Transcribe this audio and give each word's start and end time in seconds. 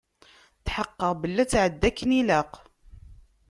Tḥeqqeɣ 0.65 1.11
belli 1.21 1.39
ad 1.43 1.49
tεeddi 1.51 1.87
akken 1.89 2.09
ilaq. 2.19 2.51